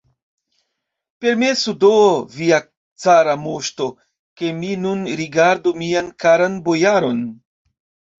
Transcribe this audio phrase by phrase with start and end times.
[1.23, 1.91] Permesu do,
[2.37, 2.59] via
[3.03, 3.89] cara moŝto,
[4.41, 7.21] ke mi nun rigardu mian karan bojaron!